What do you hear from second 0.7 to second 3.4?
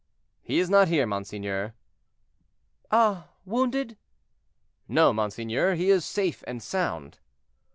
here, monseigneur." "Ah!